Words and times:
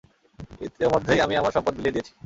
ইতোমধ্যেই 0.61 1.23
আমি 1.25 1.33
আমার 1.35 1.55
সম্পদ 1.55 1.73
বিলিয়ে 1.75 1.95
দিয়েছি! 1.95 2.11